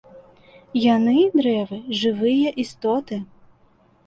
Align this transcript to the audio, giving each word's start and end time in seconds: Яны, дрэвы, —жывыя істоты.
Яны, 0.95 1.17
дрэвы, 1.41 1.77
—жывыя 1.99 2.49
істоты. 2.65 3.23